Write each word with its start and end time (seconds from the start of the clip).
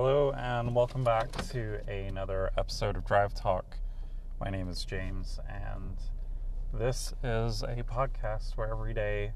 Hello, 0.00 0.30
and 0.36 0.76
welcome 0.76 1.02
back 1.02 1.32
to 1.48 1.80
another 1.90 2.52
episode 2.56 2.96
of 2.96 3.04
Drive 3.04 3.34
Talk. 3.34 3.78
My 4.40 4.48
name 4.48 4.68
is 4.68 4.84
James, 4.84 5.40
and 5.48 5.96
this 6.72 7.14
is 7.24 7.64
a 7.64 7.82
podcast 7.82 8.56
where 8.56 8.70
every 8.70 8.94
day 8.94 9.32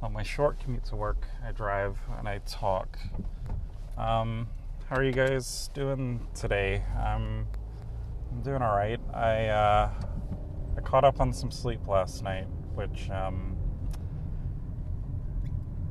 on 0.00 0.14
my 0.14 0.22
short 0.22 0.58
commute 0.60 0.86
to 0.86 0.96
work, 0.96 1.26
I 1.46 1.52
drive 1.52 1.98
and 2.18 2.26
I 2.26 2.38
talk. 2.46 2.98
Um, 3.98 4.48
how 4.88 4.96
are 4.96 5.04
you 5.04 5.12
guys 5.12 5.68
doing 5.74 6.26
today? 6.34 6.82
I'm, 6.98 7.46
I'm 8.32 8.40
doing 8.42 8.62
all 8.62 8.74
right. 8.74 9.00
I 9.12 9.48
uh, 9.48 9.90
I 10.74 10.80
caught 10.80 11.04
up 11.04 11.20
on 11.20 11.34
some 11.34 11.50
sleep 11.50 11.86
last 11.86 12.22
night, 12.24 12.46
which 12.74 13.10
um, 13.10 13.58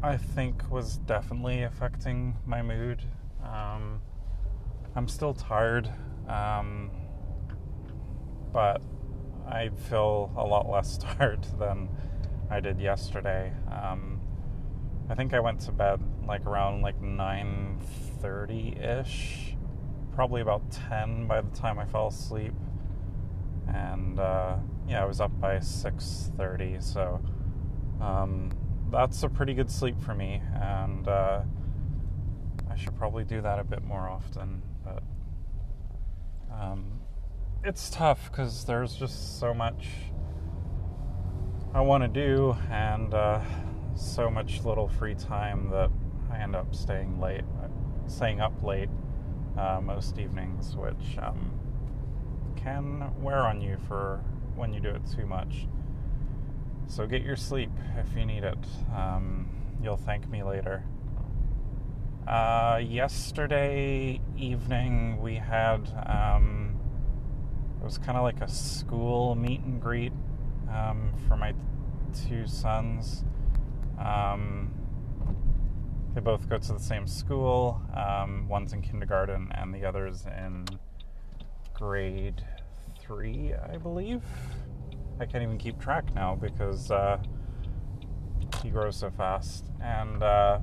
I 0.01 0.17
think 0.17 0.71
was 0.71 0.97
definitely 1.05 1.61
affecting 1.61 2.35
my 2.47 2.63
mood. 2.63 3.03
Um, 3.51 4.01
I'm 4.95 5.07
still 5.07 5.33
tired, 5.33 5.89
um, 6.27 6.91
but 8.51 8.81
I 9.47 9.69
feel 9.89 10.31
a 10.35 10.43
lot 10.43 10.69
less 10.69 10.97
tired 11.17 11.45
than 11.59 11.89
I 12.49 12.59
did 12.59 12.79
yesterday. 12.79 13.51
Um, 13.71 14.19
I 15.09 15.15
think 15.15 15.33
I 15.33 15.39
went 15.39 15.61
to 15.61 15.71
bed 15.71 16.01
like 16.27 16.45
around 16.45 16.81
like 16.81 17.01
9:30 17.01 18.81
ish, 18.81 19.55
probably 20.13 20.41
about 20.41 20.69
10 20.71 21.27
by 21.27 21.41
the 21.41 21.55
time 21.55 21.79
I 21.79 21.85
fell 21.85 22.07
asleep, 22.07 22.53
and 23.67 24.19
uh, 24.19 24.57
yeah, 24.87 25.03
I 25.03 25.05
was 25.05 25.21
up 25.21 25.39
by 25.39 25.57
6:30. 25.57 26.83
So 26.83 27.21
um, 28.01 28.51
that's 28.91 29.23
a 29.23 29.29
pretty 29.29 29.53
good 29.53 29.71
sleep 29.71 30.01
for 30.01 30.13
me, 30.13 30.41
and 30.55 31.07
uh, 31.07 31.41
should 32.77 32.97
probably 32.97 33.23
do 33.23 33.41
that 33.41 33.59
a 33.59 33.63
bit 33.63 33.83
more 33.83 34.09
often. 34.09 34.61
But 34.83 35.03
um, 36.53 36.99
it's 37.63 37.89
tough 37.89 38.31
because 38.31 38.65
there's 38.65 38.95
just 38.95 39.39
so 39.39 39.53
much 39.53 39.87
I 41.73 41.81
want 41.81 42.03
to 42.03 42.07
do, 42.07 42.55
and 42.71 43.13
uh, 43.13 43.41
so 43.95 44.29
much 44.29 44.63
little 44.63 44.87
free 44.87 45.15
time 45.15 45.69
that 45.71 45.91
I 46.31 46.37
end 46.37 46.55
up 46.55 46.73
staying 46.73 47.19
late, 47.19 47.43
staying 48.07 48.41
up 48.41 48.63
late 48.63 48.89
uh, 49.57 49.81
most 49.81 50.17
evenings, 50.17 50.75
which 50.75 51.17
um, 51.21 51.51
can 52.55 53.11
wear 53.21 53.39
on 53.39 53.61
you 53.61 53.77
for 53.87 54.23
when 54.55 54.73
you 54.73 54.79
do 54.79 54.89
it 54.89 55.01
too 55.15 55.25
much. 55.25 55.67
So 56.87 57.05
get 57.05 57.21
your 57.21 57.35
sleep 57.35 57.71
if 57.97 58.15
you 58.17 58.25
need 58.25 58.43
it. 58.43 58.65
Um, 58.95 59.49
you'll 59.81 59.97
thank 59.97 60.29
me 60.29 60.43
later. 60.43 60.83
Uh, 62.27 62.81
yesterday 62.83 64.19
evening 64.37 65.17
we 65.21 65.35
had 65.35 65.87
um, 66.05 66.77
it 67.79 67.85
was 67.85 67.97
kind 67.97 68.17
of 68.17 68.23
like 68.23 68.41
a 68.41 68.49
school 68.49 69.33
meet 69.33 69.61
and 69.61 69.81
greet 69.81 70.11
um, 70.69 71.13
for 71.25 71.37
my 71.37 71.53
two 72.27 72.45
sons. 72.45 73.23
Um, 73.97 74.73
they 76.13 76.19
both 76.19 76.49
go 76.49 76.57
to 76.57 76.73
the 76.73 76.79
same 76.79 77.07
school. 77.07 77.81
Um, 77.95 78.49
one's 78.49 78.73
in 78.73 78.81
kindergarten 78.81 79.49
and 79.55 79.73
the 79.73 79.85
other's 79.85 80.25
in 80.25 80.65
grade 81.73 82.43
three, 82.99 83.53
I 83.53 83.77
believe. 83.77 84.21
I 85.21 85.25
can't 85.25 85.43
even 85.43 85.57
keep 85.57 85.79
track 85.79 86.13
now 86.13 86.35
because 86.35 86.91
uh, 86.91 87.19
he 88.61 88.69
grows 88.69 88.97
so 88.97 89.11
fast. 89.11 89.63
And 89.81 90.21
uh, 90.21 90.59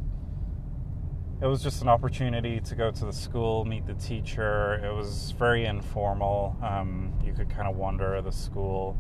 it 1.43 1.47
was 1.47 1.63
just 1.63 1.83
an 1.83 1.89
opportunity 1.89 2.61
to 2.61 2.75
go 2.75 2.91
to 2.91 3.05
the 3.05 3.13
school, 3.13 3.65
meet 3.65 3.87
the 3.87 3.95
teacher. 3.95 4.81
It 4.85 4.95
was 4.95 5.33
very 5.39 5.67
informal. 5.67 6.57
Um, 6.63 7.13
you 7.25 7.33
could 7.33 7.51
kind 7.51 7.69
of 7.69 7.77
wander 7.77 8.21
the 8.23 8.33
school 8.33 8.97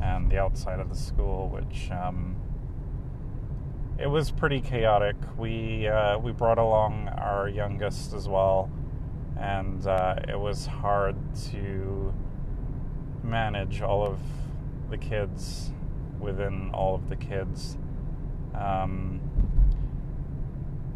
and 0.00 0.30
the 0.30 0.38
outside 0.38 0.80
of 0.80 0.88
the 0.88 0.96
school, 0.96 1.48
which 1.48 1.90
um, 1.90 2.36
it 3.98 4.06
was 4.06 4.30
pretty 4.30 4.60
chaotic. 4.60 5.16
We 5.36 5.86
uh, 5.86 6.18
we 6.18 6.32
brought 6.32 6.58
along 6.58 7.08
our 7.08 7.48
youngest 7.48 8.14
as 8.14 8.28
well, 8.28 8.70
and 9.38 9.86
uh, 9.86 10.16
it 10.28 10.38
was 10.38 10.66
hard 10.66 11.16
to 11.52 12.12
manage 13.22 13.82
all 13.82 14.04
of 14.04 14.18
the 14.90 14.98
kids 14.98 15.70
within 16.18 16.70
all 16.72 16.94
of 16.94 17.08
the 17.08 17.16
kids. 17.16 17.76
Um, 18.54 19.20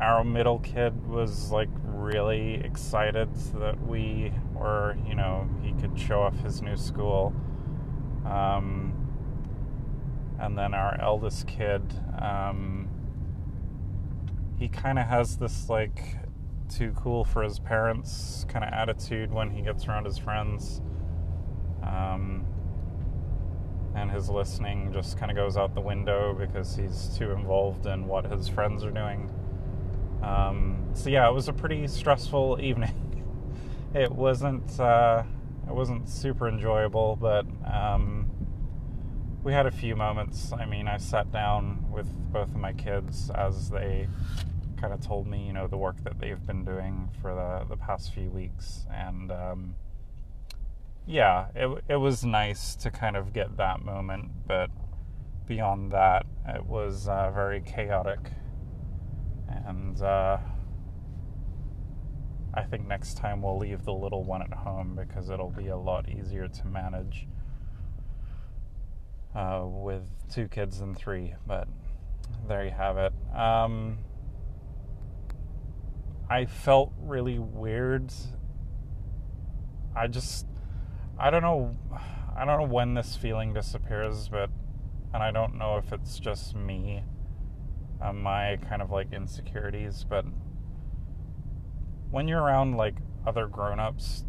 our 0.00 0.24
middle 0.24 0.58
kid 0.58 1.06
was 1.06 1.50
like 1.50 1.70
really 1.84 2.54
excited 2.56 3.34
that 3.54 3.80
we 3.86 4.32
were, 4.54 4.96
you 5.06 5.14
know, 5.14 5.48
he 5.62 5.72
could 5.80 5.98
show 5.98 6.22
off 6.22 6.38
his 6.40 6.60
new 6.60 6.76
school. 6.76 7.34
Um, 8.26 8.92
and 10.38 10.56
then 10.56 10.74
our 10.74 11.00
eldest 11.00 11.46
kid, 11.46 11.82
um, 12.20 12.88
he 14.58 14.68
kind 14.68 14.98
of 14.98 15.06
has 15.06 15.38
this 15.38 15.70
like 15.70 16.16
too 16.68 16.92
cool 16.96 17.24
for 17.24 17.42
his 17.42 17.58
parents 17.58 18.44
kind 18.48 18.64
of 18.64 18.72
attitude 18.72 19.32
when 19.32 19.50
he 19.50 19.62
gets 19.62 19.86
around 19.86 20.04
his 20.04 20.18
friends. 20.18 20.82
Um, 21.82 22.44
and 23.94 24.10
his 24.10 24.28
listening 24.28 24.92
just 24.92 25.16
kind 25.16 25.30
of 25.30 25.36
goes 25.36 25.56
out 25.56 25.74
the 25.74 25.80
window 25.80 26.34
because 26.38 26.76
he's 26.76 27.16
too 27.16 27.30
involved 27.30 27.86
in 27.86 28.06
what 28.06 28.26
his 28.26 28.46
friends 28.46 28.84
are 28.84 28.90
doing. 28.90 29.30
Um, 30.26 30.90
so 30.94 31.10
yeah, 31.10 31.28
it 31.28 31.32
was 31.32 31.48
a 31.48 31.52
pretty 31.52 31.86
stressful 31.86 32.58
evening. 32.62 33.24
it 33.94 34.10
wasn't 34.10 34.78
uh, 34.80 35.22
it 35.68 35.74
wasn't 35.74 36.08
super 36.08 36.48
enjoyable, 36.48 37.16
but 37.16 37.46
um, 37.72 38.30
we 39.42 39.52
had 39.52 39.66
a 39.66 39.70
few 39.70 39.94
moments. 39.94 40.52
I 40.52 40.64
mean, 40.64 40.88
I 40.88 40.96
sat 40.96 41.30
down 41.30 41.90
with 41.90 42.08
both 42.32 42.48
of 42.48 42.56
my 42.56 42.72
kids 42.72 43.30
as 43.30 43.70
they 43.70 44.08
kind 44.76 44.92
of 44.92 45.00
told 45.00 45.26
me, 45.26 45.46
you 45.46 45.52
know, 45.52 45.66
the 45.66 45.76
work 45.76 46.02
that 46.04 46.18
they've 46.18 46.44
been 46.46 46.64
doing 46.64 47.08
for 47.22 47.34
the 47.34 47.66
the 47.68 47.76
past 47.76 48.12
few 48.12 48.28
weeks, 48.30 48.86
and 48.92 49.30
um, 49.30 49.74
yeah, 51.06 51.46
it 51.54 51.84
it 51.88 51.96
was 51.96 52.24
nice 52.24 52.74
to 52.76 52.90
kind 52.90 53.16
of 53.16 53.32
get 53.32 53.56
that 53.56 53.84
moment, 53.84 54.30
but 54.46 54.70
beyond 55.46 55.92
that, 55.92 56.26
it 56.48 56.66
was 56.66 57.08
uh, 57.08 57.30
very 57.32 57.60
chaotic, 57.60 58.18
and 59.48 60.00
uh, 60.02 60.38
I 62.54 62.62
think 62.62 62.86
next 62.86 63.16
time 63.16 63.42
we'll 63.42 63.58
leave 63.58 63.84
the 63.84 63.92
little 63.92 64.24
one 64.24 64.42
at 64.42 64.52
home 64.52 64.96
because 64.96 65.30
it'll 65.30 65.50
be 65.50 65.68
a 65.68 65.76
lot 65.76 66.08
easier 66.08 66.48
to 66.48 66.66
manage 66.66 67.26
uh, 69.34 69.64
with 69.64 70.08
two 70.30 70.48
kids 70.48 70.80
and 70.80 70.96
three. 70.96 71.34
But 71.46 71.68
there 72.48 72.64
you 72.64 72.70
have 72.70 72.96
it. 72.96 73.12
Um, 73.34 73.98
I 76.28 76.46
felt 76.46 76.92
really 76.98 77.38
weird. 77.38 78.12
I 79.94 80.06
just 80.06 80.46
I 81.18 81.30
don't 81.30 81.42
know. 81.42 81.76
I 82.36 82.44
don't 82.44 82.60
know 82.60 82.66
when 82.66 82.94
this 82.94 83.16
feeling 83.16 83.54
disappears, 83.54 84.28
but 84.28 84.50
and 85.14 85.22
I 85.22 85.30
don't 85.30 85.56
know 85.56 85.78
if 85.78 85.92
it's 85.92 86.18
just 86.18 86.54
me, 86.54 87.02
uh, 88.00 88.12
my 88.12 88.58
kind 88.68 88.82
of 88.82 88.90
like 88.90 89.12
insecurities, 89.12 90.04
but 90.08 90.24
when 92.10 92.28
you're 92.28 92.42
around 92.42 92.76
like 92.76 92.96
other 93.26 93.46
grown-ups, 93.46 94.24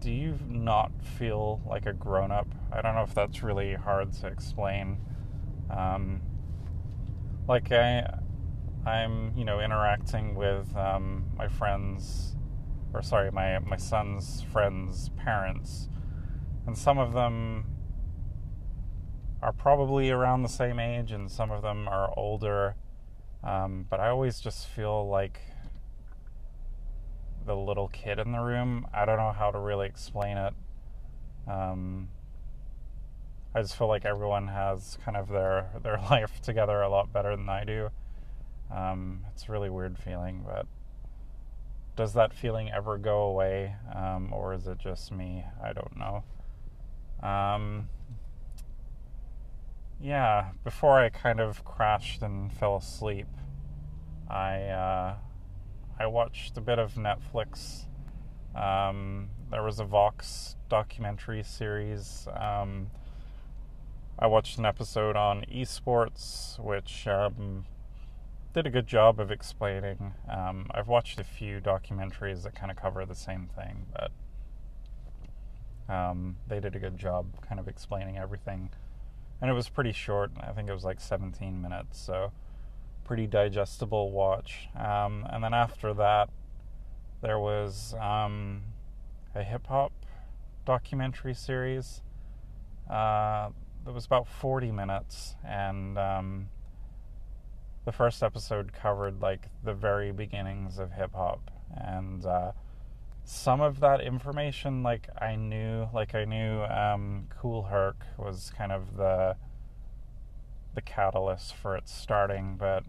do 0.00 0.10
you 0.10 0.38
not 0.48 0.92
feel 1.02 1.60
like 1.66 1.86
a 1.86 1.92
grown-up? 1.92 2.48
I 2.72 2.80
don't 2.80 2.94
know 2.94 3.02
if 3.02 3.14
that's 3.14 3.42
really 3.42 3.74
hard 3.74 4.12
to 4.14 4.26
explain. 4.26 4.98
Um, 5.70 6.22
like 7.48 7.72
I, 7.72 8.18
I'm 8.86 9.36
you 9.36 9.44
know 9.44 9.60
interacting 9.60 10.34
with 10.34 10.74
um, 10.76 11.26
my 11.36 11.48
friends, 11.48 12.36
or 12.94 13.02
sorry, 13.02 13.30
my 13.30 13.58
my 13.58 13.76
son's 13.76 14.42
friends' 14.52 15.10
parents 15.16 15.88
and 16.68 16.76
some 16.76 16.98
of 16.98 17.14
them 17.14 17.64
are 19.40 19.54
probably 19.54 20.10
around 20.10 20.42
the 20.42 20.50
same 20.50 20.78
age, 20.78 21.12
and 21.12 21.30
some 21.30 21.50
of 21.50 21.62
them 21.62 21.88
are 21.88 22.12
older. 22.14 22.76
Um, 23.42 23.86
but 23.88 24.00
I 24.00 24.08
always 24.08 24.40
just 24.40 24.66
feel 24.66 25.08
like 25.08 25.40
the 27.46 27.56
little 27.56 27.88
kid 27.88 28.18
in 28.18 28.32
the 28.32 28.40
room. 28.40 28.86
I 28.92 29.04
don't 29.04 29.16
know 29.16 29.32
how 29.32 29.50
to 29.50 29.58
really 29.58 29.86
explain 29.86 30.36
it. 30.36 30.54
Um, 31.46 32.08
I 33.54 33.62
just 33.62 33.76
feel 33.76 33.88
like 33.88 34.04
everyone 34.04 34.48
has 34.48 34.98
kind 35.04 35.16
of 35.16 35.28
their 35.28 35.70
their 35.82 35.98
life 36.10 36.40
together 36.42 36.80
a 36.82 36.88
lot 36.88 37.12
better 37.12 37.34
than 37.36 37.48
I 37.48 37.64
do. 37.64 37.90
Um, 38.74 39.24
it's 39.32 39.48
a 39.48 39.52
really 39.52 39.70
weird 39.70 39.98
feeling, 39.98 40.44
but 40.46 40.66
does 41.96 42.12
that 42.12 42.34
feeling 42.34 42.70
ever 42.70 42.98
go 42.98 43.22
away, 43.22 43.74
um, 43.94 44.32
or 44.32 44.52
is 44.52 44.66
it 44.66 44.78
just 44.78 45.10
me? 45.10 45.44
I 45.62 45.72
don't 45.72 45.96
know. 45.96 46.22
Yeah, 50.00 50.50
before 50.64 50.98
I 51.00 51.08
kind 51.08 51.40
of 51.40 51.64
crashed 51.64 52.22
and 52.22 52.52
fell 52.52 52.76
asleep, 52.76 53.26
I 54.28 54.62
uh, 54.64 55.16
I 55.98 56.06
watched 56.06 56.56
a 56.56 56.60
bit 56.60 56.78
of 56.78 56.94
Netflix 56.94 57.86
Um, 58.54 59.30
there 59.50 59.62
was 59.62 59.80
a 59.80 59.84
Vox 59.84 60.56
documentary 60.68 61.42
series. 61.44 62.28
Um, 62.34 62.90
I 64.18 64.26
watched 64.26 64.58
an 64.58 64.66
episode 64.66 65.16
on 65.16 65.44
esports, 65.52 66.58
which 66.58 67.06
um, 67.08 67.66
did 68.54 68.66
a 68.66 68.70
good 68.70 68.86
job 68.86 69.20
of 69.20 69.30
explaining. 69.30 70.14
Um, 70.28 70.66
I've 70.72 70.88
watched 70.88 71.20
a 71.20 71.24
few 71.24 71.60
documentaries 71.60 72.42
that 72.44 72.54
kind 72.54 72.70
of 72.70 72.76
cover 72.76 73.04
the 73.06 73.14
same 73.14 73.48
thing, 73.56 73.86
but 73.92 74.10
um, 75.94 76.36
they 76.46 76.60
did 76.60 76.76
a 76.76 76.78
good 76.78 76.98
job 76.98 77.26
kind 77.46 77.60
of 77.60 77.68
explaining 77.68 78.18
everything. 78.18 78.70
And 79.40 79.50
it 79.50 79.54
was 79.54 79.68
pretty 79.68 79.92
short. 79.92 80.30
I 80.40 80.52
think 80.52 80.68
it 80.68 80.72
was 80.72 80.84
like 80.84 81.00
17 81.00 81.62
minutes, 81.62 81.98
so 81.98 82.32
pretty 83.04 83.26
digestible 83.26 84.10
watch. 84.10 84.68
Um, 84.76 85.26
and 85.30 85.42
then 85.42 85.54
after 85.54 85.94
that, 85.94 86.28
there 87.22 87.38
was 87.38 87.94
um, 88.00 88.62
a 89.34 89.42
hip 89.42 89.66
hop 89.66 89.92
documentary 90.64 91.34
series. 91.34 92.02
Uh, 92.90 93.50
that 93.84 93.92
was 93.92 94.04
about 94.04 94.28
40 94.28 94.70
minutes, 94.70 95.34
and 95.44 95.96
um, 95.98 96.48
the 97.84 97.92
first 97.92 98.22
episode 98.22 98.72
covered 98.72 99.22
like 99.22 99.48
the 99.64 99.72
very 99.72 100.12
beginnings 100.12 100.78
of 100.78 100.92
hip 100.92 101.14
hop. 101.14 101.50
And 101.74 102.24
uh, 102.26 102.52
some 103.28 103.60
of 103.60 103.80
that 103.80 104.00
information, 104.00 104.82
like 104.82 105.06
I 105.20 105.36
knew, 105.36 105.86
like 105.92 106.14
I 106.14 106.24
knew 106.24 106.62
um, 106.62 107.26
Kool 107.28 107.64
Herc 107.64 108.02
was 108.16 108.50
kind 108.56 108.72
of 108.72 108.96
the 108.96 109.36
the 110.74 110.80
catalyst 110.80 111.54
for 111.54 111.76
it 111.76 111.90
starting, 111.90 112.56
but 112.58 112.84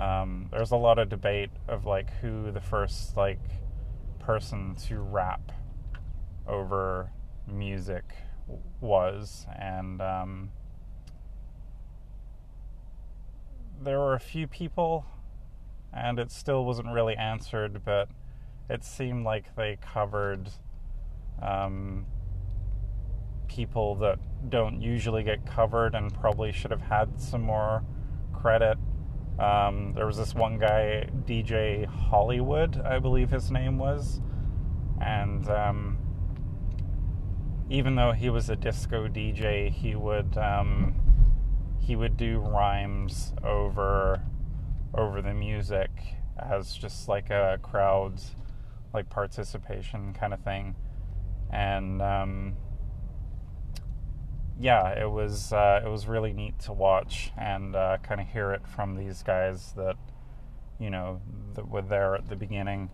um, 0.00 0.48
there's 0.50 0.70
a 0.70 0.76
lot 0.76 0.98
of 0.98 1.10
debate 1.10 1.50
of 1.68 1.84
like 1.84 2.08
who 2.22 2.50
the 2.50 2.60
first 2.62 3.18
like 3.18 3.38
person 4.18 4.76
to 4.88 4.98
rap 4.98 5.52
over 6.48 7.10
music 7.46 8.04
was, 8.80 9.46
and 9.58 10.00
um, 10.00 10.50
there 13.82 13.98
were 13.98 14.14
a 14.14 14.20
few 14.20 14.46
people, 14.46 15.04
and 15.92 16.18
it 16.18 16.30
still 16.30 16.64
wasn't 16.64 16.88
really 16.88 17.14
answered, 17.14 17.82
but 17.84 18.08
it 18.70 18.84
seemed 18.84 19.24
like 19.24 19.56
they 19.56 19.76
covered 19.80 20.48
um, 21.42 22.06
people 23.48 23.96
that 23.96 24.18
don't 24.48 24.80
usually 24.80 25.24
get 25.24 25.44
covered 25.44 25.96
and 25.96 26.14
probably 26.14 26.52
should 26.52 26.70
have 26.70 26.80
had 26.80 27.20
some 27.20 27.42
more 27.42 27.82
credit. 28.32 28.78
Um, 29.40 29.92
there 29.94 30.06
was 30.06 30.16
this 30.16 30.34
one 30.34 30.58
guy, 30.58 31.08
DJ 31.24 31.84
Hollywood, 31.84 32.80
I 32.80 33.00
believe 33.00 33.30
his 33.30 33.50
name 33.50 33.76
was, 33.76 34.20
and 35.00 35.48
um, 35.48 35.98
even 37.68 37.96
though 37.96 38.12
he 38.12 38.30
was 38.30 38.50
a 38.50 38.56
disco 38.56 39.08
DJ, 39.08 39.72
he 39.72 39.96
would 39.96 40.36
um, 40.36 40.94
he 41.80 41.96
would 41.96 42.16
do 42.16 42.38
rhymes 42.38 43.32
over 43.42 44.22
over 44.94 45.22
the 45.22 45.34
music 45.34 45.90
as 46.38 46.74
just 46.74 47.08
like 47.08 47.30
a 47.30 47.58
crowd's 47.62 48.34
like 48.92 49.08
participation 49.08 50.12
kind 50.12 50.34
of 50.34 50.40
thing, 50.40 50.74
and 51.50 52.00
um, 52.02 52.56
yeah, 54.58 54.90
it 54.90 55.10
was 55.10 55.52
uh, 55.52 55.80
it 55.84 55.88
was 55.88 56.06
really 56.06 56.32
neat 56.32 56.58
to 56.60 56.72
watch 56.72 57.32
and 57.38 57.74
uh, 57.74 57.98
kind 58.02 58.20
of 58.20 58.28
hear 58.28 58.52
it 58.52 58.66
from 58.66 58.94
these 58.96 59.22
guys 59.22 59.72
that 59.76 59.96
you 60.78 60.90
know 60.90 61.20
that 61.54 61.68
were 61.68 61.82
there 61.82 62.14
at 62.14 62.28
the 62.28 62.36
beginning. 62.36 62.90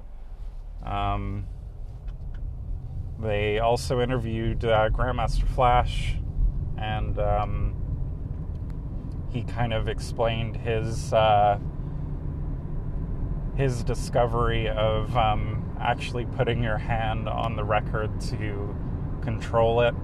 Um, 0.85 1.47
they 3.19 3.59
also 3.59 4.01
interviewed 4.01 4.65
uh, 4.65 4.91
Grandmaster 4.91 5.47
Flash, 5.49 6.17
and 6.79 7.19
um, 7.19 7.75
he 9.31 9.43
kind 9.43 9.73
of 9.73 9.89
explained 9.89 10.57
his 10.57 11.13
uh, 11.13 11.59
his 13.57 13.83
discovery 13.83 14.69
of 14.69 15.17
um, 15.17 15.56
actually 15.81 16.27
putting 16.27 16.63
your 16.63 16.79
hand 16.79 17.29
on 17.29 17.57
the 17.57 17.65
record 17.65 18.21
to 18.23 18.77
control 19.23 19.81
it, 19.83 19.95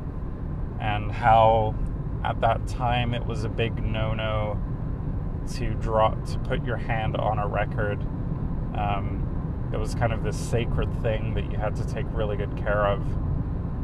and 0.80 1.10
how 1.10 1.74
at 2.24 2.40
that 2.40 2.66
time 2.66 3.14
it 3.14 3.24
was 3.26 3.44
a 3.44 3.48
big 3.48 3.82
no-no 3.82 4.60
to 5.54 5.74
draw 5.74 6.10
to 6.10 6.38
put 6.40 6.64
your 6.64 6.76
hand 6.76 7.16
on 7.16 7.38
a 7.38 7.46
record. 7.46 8.00
Um, 8.76 9.70
it 9.72 9.78
was 9.78 9.94
kind 9.94 10.12
of 10.12 10.22
this 10.22 10.36
sacred 10.36 10.92
thing 11.02 11.34
that 11.34 11.50
you 11.50 11.58
had 11.58 11.74
to 11.76 11.86
take 11.86 12.06
really 12.12 12.36
good 12.36 12.56
care 12.56 12.86
of. 12.86 13.00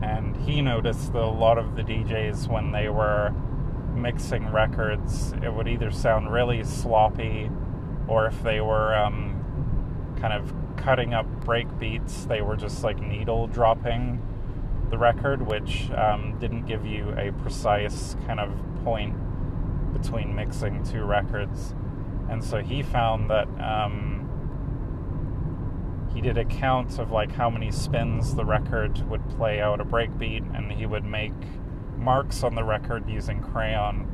And 0.03 0.37
he 0.37 0.63
noticed 0.63 1.13
that 1.13 1.23
a 1.23 1.27
lot 1.27 1.59
of 1.59 1.75
the 1.75 1.83
DJs, 1.83 2.47
when 2.49 2.71
they 2.73 2.89
were 2.89 3.33
mixing 3.95 4.53
records, 4.53 5.33
it 5.43 5.53
would 5.53 5.67
either 5.67 5.91
sound 5.91 6.33
really 6.33 6.63
sloppy, 6.63 7.51
or 8.07 8.27
if 8.27 8.43
they 8.43 8.61
were 8.61 8.95
um, 8.95 9.28
kind 10.21 10.33
of 10.33 10.53
cutting 10.77 11.15
up 11.15 11.27
break 11.45 11.67
beats, 11.79 12.25
they 12.25 12.41
were 12.41 12.57
just 12.57 12.83
like 12.83 13.01
needle 13.01 13.47
dropping 13.47 14.23
the 14.91 14.99
record, 14.99 15.47
which 15.47 15.91
um, 15.91 16.39
didn't 16.39 16.67
give 16.67 16.87
you 16.87 17.11
a 17.19 17.33
precise 17.43 18.17
kind 18.27 18.41
of 18.41 18.51
point 18.85 19.15
between 19.93 20.35
mixing 20.35 20.83
two 20.85 21.05
records. 21.05 21.75
And 22.31 22.43
so 22.43 22.59
he 22.59 22.83
found 22.83 23.31
that 23.31 23.49
um, 23.61 24.29
he 26.15 26.21
did 26.21 26.39
a 26.39 26.45
count 26.45 26.99
of 26.99 27.11
like 27.11 27.33
how 27.33 27.51
many 27.51 27.71
spins 27.71 28.35
the 28.35 28.45
record 28.45 29.09
would 29.09 29.27
play 29.31 29.61
out 29.61 29.81
a 29.81 29.85
breakbeat, 29.85 30.57
and 30.57 30.73
he 30.73 30.87
would 30.87 31.05
make 31.05 31.33
marks 31.97 32.43
on 32.43 32.55
the 32.55 32.65
record 32.65 33.09
using 33.09 33.43
crayon 33.43 34.07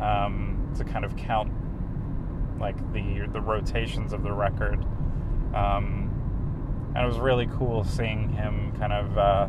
um, 0.00 0.72
to 0.76 0.84
kind 0.84 1.04
of 1.04 1.16
count 1.16 1.52
like 2.58 2.76
the 2.92 3.26
the 3.32 3.40
rotations 3.40 4.12
of 4.12 4.22
the 4.22 4.32
record. 4.32 4.84
Um, 5.54 6.92
and 6.94 7.04
it 7.04 7.06
was 7.06 7.18
really 7.18 7.46
cool 7.46 7.84
seeing 7.84 8.30
him 8.30 8.72
kind 8.78 8.92
of 8.92 9.18
uh, 9.18 9.46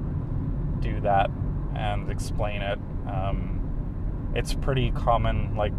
do 0.79 0.99
that 1.01 1.29
and 1.75 2.09
explain 2.09 2.61
it. 2.61 2.79
Um, 3.07 4.31
it's 4.35 4.53
pretty 4.53 4.91
common, 4.91 5.55
like 5.55 5.73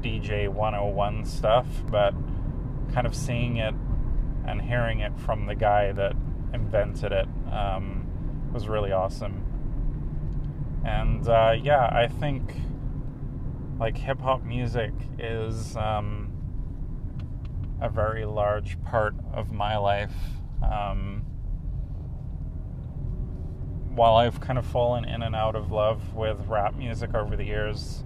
DJ 0.00 0.48
101 0.48 1.24
stuff, 1.24 1.66
but 1.90 2.14
kind 2.92 3.06
of 3.06 3.14
seeing 3.14 3.56
it 3.56 3.74
and 4.46 4.62
hearing 4.62 5.00
it 5.00 5.18
from 5.18 5.46
the 5.46 5.54
guy 5.54 5.92
that 5.92 6.14
invented 6.54 7.12
it 7.12 7.28
um, 7.52 8.06
was 8.52 8.68
really 8.68 8.92
awesome. 8.92 9.44
And 10.84 11.28
uh, 11.28 11.54
yeah, 11.60 11.88
I 11.92 12.08
think 12.08 12.54
like 13.78 13.96
hip 13.96 14.20
hop 14.20 14.42
music 14.42 14.92
is 15.18 15.76
um, 15.76 16.27
a 17.80 17.88
very 17.88 18.24
large 18.24 18.80
part 18.82 19.14
of 19.32 19.52
my 19.52 19.76
life. 19.76 20.14
Um, 20.62 21.24
while 23.94 24.16
I've 24.16 24.40
kind 24.40 24.58
of 24.58 24.66
fallen 24.66 25.04
in 25.04 25.22
and 25.22 25.34
out 25.34 25.56
of 25.56 25.72
love 25.72 26.14
with 26.14 26.40
rap 26.46 26.74
music 26.76 27.14
over 27.14 27.36
the 27.36 27.44
years, 27.44 28.04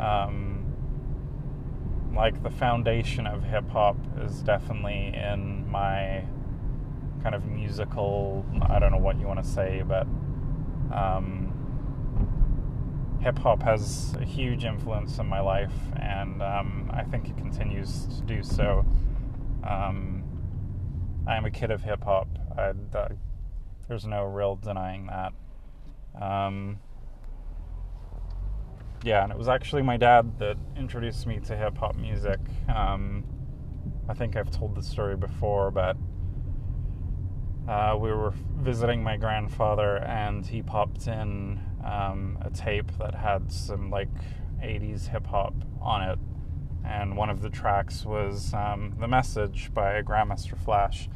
um, 0.00 0.74
like 2.14 2.42
the 2.42 2.50
foundation 2.50 3.26
of 3.26 3.44
hip 3.44 3.68
hop 3.70 3.96
is 4.22 4.42
definitely 4.42 5.12
in 5.14 5.68
my 5.70 6.24
kind 7.22 7.34
of 7.34 7.44
musical. 7.44 8.44
I 8.62 8.78
don't 8.78 8.92
know 8.92 8.98
what 8.98 9.18
you 9.20 9.26
want 9.26 9.42
to 9.42 9.48
say, 9.48 9.82
but 9.86 10.06
um, 10.94 11.47
hip 13.20 13.38
hop 13.38 13.62
has 13.62 14.14
a 14.20 14.24
huge 14.24 14.64
influence 14.64 15.18
in 15.18 15.26
my 15.26 15.40
life, 15.40 15.72
and 15.96 16.42
um, 16.42 16.90
I 16.92 17.02
think 17.02 17.28
it 17.28 17.36
continues 17.36 18.06
to 18.16 18.22
do 18.22 18.42
so. 18.42 18.84
Um, 19.68 20.24
I 21.26 21.36
am 21.36 21.44
a 21.44 21.50
kid 21.50 21.70
of 21.70 21.82
hip 21.82 22.04
hop. 22.04 22.28
There's 23.88 24.06
no 24.06 24.24
real 24.24 24.56
denying 24.56 25.06
that. 25.06 25.32
Um, 26.20 26.78
yeah, 29.02 29.22
and 29.22 29.32
it 29.32 29.38
was 29.38 29.48
actually 29.48 29.82
my 29.82 29.96
dad 29.96 30.38
that 30.38 30.56
introduced 30.76 31.26
me 31.26 31.40
to 31.40 31.56
hip 31.56 31.78
hop 31.78 31.96
music. 31.96 32.40
Um, 32.74 33.24
I 34.08 34.14
think 34.14 34.36
I've 34.36 34.50
told 34.50 34.74
the 34.74 34.82
story 34.82 35.16
before, 35.16 35.70
but 35.70 35.96
uh, 37.68 37.96
we 37.98 38.10
were 38.10 38.32
visiting 38.56 39.02
my 39.02 39.16
grandfather, 39.16 39.98
and 39.98 40.44
he 40.44 40.62
popped 40.62 41.06
in 41.06 41.60
um, 41.88 42.38
a 42.42 42.50
tape 42.50 42.90
that 42.98 43.14
had 43.14 43.50
some 43.50 43.90
like 43.90 44.08
80s 44.62 45.08
hip 45.08 45.26
hop 45.26 45.54
on 45.80 46.02
it. 46.02 46.18
And 46.84 47.16
one 47.16 47.30
of 47.30 47.42
the 47.42 47.50
tracks 47.50 48.04
was 48.04 48.54
um, 48.54 48.94
The 48.98 49.08
Message 49.08 49.72
by 49.74 50.00
Grandmaster 50.02 50.56
Flash 50.56 51.08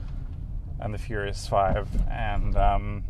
and 0.80 0.92
the 0.92 0.98
Furious 0.98 1.46
Five. 1.46 1.88
And 2.10 2.56
um, 2.56 3.04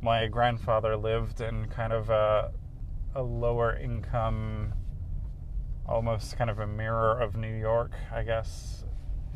my 0.00 0.26
grandfather 0.28 0.96
lived 0.96 1.40
in 1.40 1.66
kind 1.66 1.92
of 1.92 2.10
a, 2.10 2.52
a 3.14 3.22
lower 3.22 3.76
income, 3.76 4.74
almost 5.86 6.36
kind 6.36 6.50
of 6.50 6.58
a 6.58 6.66
mirror 6.66 7.18
of 7.20 7.36
New 7.36 7.54
York, 7.54 7.92
I 8.12 8.22
guess, 8.22 8.84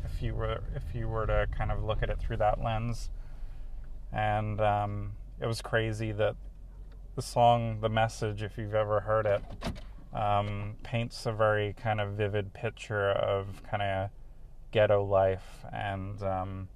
if 0.05 0.21
you 0.21 0.35
were 0.35 0.61
if 0.73 0.95
you 0.95 1.07
were 1.07 1.25
to 1.25 1.47
kind 1.57 1.71
of 1.71 1.83
look 1.83 2.01
at 2.01 2.09
it 2.09 2.19
through 2.19 2.37
that 2.37 2.63
lens. 2.63 3.09
And 4.13 4.61
um, 4.61 5.13
it 5.39 5.45
was 5.45 5.61
crazy 5.61 6.11
that 6.13 6.35
the 7.15 7.21
song, 7.21 7.79
the 7.81 7.89
message, 7.89 8.43
if 8.43 8.57
you've 8.57 8.75
ever 8.75 8.99
heard 8.99 9.25
it, 9.25 9.41
um, 10.13 10.75
paints 10.83 11.25
a 11.25 11.31
very 11.31 11.73
kind 11.73 11.99
of 11.99 12.13
vivid 12.13 12.53
picture 12.53 13.11
of 13.11 13.61
kind 13.63 13.81
of 13.83 14.09
ghetto 14.71 15.03
life, 15.03 15.65
and 15.71 16.21
um, 16.23 16.67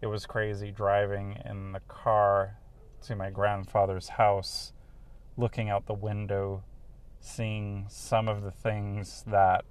it 0.00 0.06
was 0.06 0.26
crazy 0.26 0.70
driving 0.70 1.38
in 1.44 1.72
the 1.72 1.80
car 1.80 2.58
to 3.02 3.16
my 3.16 3.30
grandfather's 3.30 4.08
house, 4.08 4.72
looking 5.36 5.70
out 5.70 5.86
the 5.86 5.94
window, 5.94 6.62
seeing 7.20 7.86
some 7.88 8.28
of 8.28 8.42
the 8.42 8.50
things 8.50 9.24
that 9.26 9.64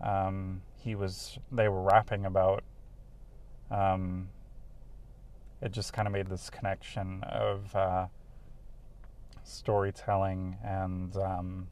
um, 0.00 0.62
he 0.76 0.94
was 0.94 1.38
they 1.50 1.68
were 1.68 1.82
rapping 1.82 2.26
about. 2.26 2.64
Um, 3.70 4.28
it 5.62 5.70
just 5.72 5.92
kind 5.92 6.06
of 6.08 6.12
made 6.12 6.26
this 6.26 6.50
connection 6.50 7.22
of 7.22 7.74
uh, 7.74 8.06
storytelling 9.44 10.56
and 10.64 11.16
um, 11.16 11.68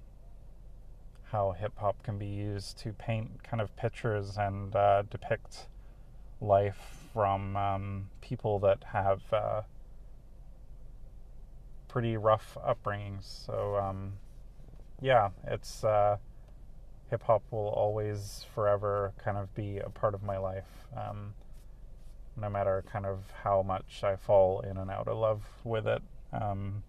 how 1.24 1.52
hip 1.52 1.72
hop 1.76 2.02
can 2.02 2.16
be 2.16 2.26
used 2.26 2.78
to 2.78 2.92
paint 2.92 3.42
kind 3.42 3.60
of 3.60 3.74
pictures 3.76 4.36
and 4.38 4.74
uh, 4.76 5.02
depict 5.10 5.66
life 6.40 7.08
from 7.12 7.56
um, 7.56 8.10
people 8.20 8.60
that 8.60 8.84
have 8.92 9.20
uh, 9.32 9.62
pretty 11.88 12.16
rough 12.16 12.56
upbringings. 12.64 13.44
So, 13.46 13.76
um, 13.76 14.12
yeah, 15.00 15.30
it's 15.46 15.82
uh, 15.82 16.16
hip 17.10 17.22
hop 17.24 17.42
will 17.50 17.68
always, 17.68 18.46
forever, 18.54 19.12
kind 19.18 19.36
of 19.36 19.52
be 19.54 19.78
a 19.78 19.90
part 19.90 20.14
of 20.14 20.22
my 20.22 20.38
life. 20.38 20.86
Um, 20.96 21.34
no 22.40 22.48
matter 22.48 22.84
kind 22.90 23.06
of 23.06 23.18
how 23.42 23.62
much 23.62 24.02
I 24.02 24.16
fall 24.16 24.60
in 24.60 24.76
and 24.76 24.90
out 24.90 25.08
of 25.08 25.18
love 25.18 25.42
with 25.64 25.86
it, 25.86 26.02
um, 26.32 26.82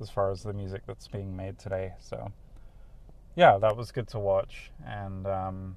as 0.00 0.10
far 0.10 0.30
as 0.30 0.42
the 0.42 0.52
music 0.52 0.82
that's 0.86 1.08
being 1.08 1.36
made 1.36 1.58
today. 1.58 1.92
So 2.00 2.32
yeah, 3.34 3.58
that 3.58 3.76
was 3.76 3.92
good 3.92 4.08
to 4.08 4.18
watch, 4.18 4.70
and 4.84 5.26
um, 5.26 5.76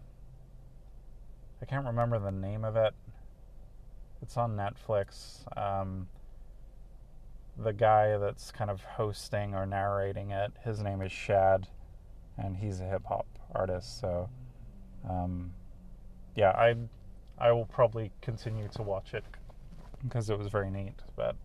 I 1.61 1.65
can't 1.65 1.85
remember 1.85 2.19
the 2.19 2.31
name 2.31 2.63
of 2.63 2.75
it. 2.75 2.93
It's 4.21 4.37
on 4.37 4.55
Netflix. 4.55 5.43
Um, 5.57 6.07
the 7.57 7.73
guy 7.73 8.17
that's 8.17 8.51
kind 8.51 8.71
of 8.71 8.81
hosting 8.81 9.53
or 9.53 9.65
narrating 9.65 10.31
it, 10.31 10.53
his 10.63 10.81
name 10.81 11.01
is 11.01 11.11
Shad, 11.11 11.67
and 12.37 12.55
he's 12.55 12.79
a 12.79 12.85
hip 12.85 13.03
hop 13.05 13.27
artist. 13.53 13.99
So, 13.99 14.29
um, 15.09 15.51
yeah, 16.35 16.51
I 16.51 16.75
I 17.39 17.51
will 17.51 17.65
probably 17.65 18.11
continue 18.21 18.67
to 18.75 18.81
watch 18.81 19.13
it 19.13 19.23
because 20.03 20.29
it 20.29 20.37
was 20.37 20.47
very 20.47 20.69
neat. 20.69 20.95
But 21.15 21.35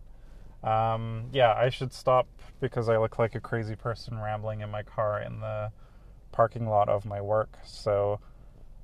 um, 0.67 1.25
yeah, 1.31 1.53
I 1.53 1.69
should 1.69 1.93
stop 1.93 2.27
because 2.59 2.89
I 2.89 2.97
look 2.97 3.19
like 3.19 3.35
a 3.35 3.39
crazy 3.39 3.75
person 3.75 4.19
rambling 4.19 4.61
in 4.61 4.69
my 4.71 4.83
car 4.83 5.21
in 5.21 5.39
the 5.39 5.71
parking 6.31 6.67
lot 6.67 6.89
of 6.89 7.05
my 7.05 7.21
work. 7.21 7.57
So 7.65 8.19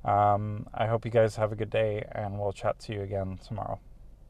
um, 0.06 0.68
I 0.74 0.88
hope 0.88 1.06
you 1.06 1.12
guys 1.12 1.36
have 1.36 1.52
a 1.52 1.56
good 1.56 1.70
day, 1.70 2.06
and 2.12 2.40
we'll 2.40 2.54
chat 2.54 2.80
to 2.82 2.94
you 2.94 3.02
again 3.02 3.40
tomorrow. 3.46 3.80